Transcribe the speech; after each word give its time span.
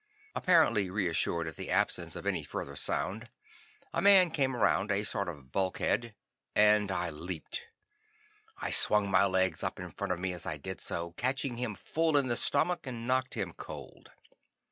Apparently 0.33 0.89
reassured 0.89 1.47
at 1.47 1.57
the 1.57 1.69
absence 1.69 2.15
of 2.15 2.25
any 2.25 2.43
further 2.43 2.75
sound, 2.75 3.29
a 3.93 4.01
man 4.01 4.31
came 4.31 4.55
around 4.55 4.91
a 4.91 5.03
sort 5.03 5.29
of 5.29 5.51
bulkhead 5.51 6.15
and 6.55 6.89
I 6.89 7.11
leaped. 7.11 7.67
I 8.57 8.71
swung 8.71 9.11
my 9.11 9.27
legs 9.27 9.61
up 9.63 9.79
in 9.79 9.91
front 9.91 10.11
of 10.11 10.17
me 10.19 10.33
as 10.33 10.47
I 10.47 10.57
did 10.57 10.81
so, 10.81 11.11
catching 11.17 11.57
him 11.57 11.75
full 11.75 12.17
in 12.17 12.29
the 12.29 12.35
stomach 12.35 12.87
and 12.87 13.05
knocked 13.05 13.35
him 13.35 13.53
cold. 13.53 14.09